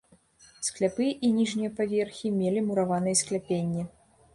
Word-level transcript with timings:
Скляпы 0.67 1.11
і 1.29 1.31
ніжнія 1.39 1.75
паверхі 1.77 2.35
мелі 2.41 2.67
мураваныя 2.71 3.23
скляпенні. 3.25 3.91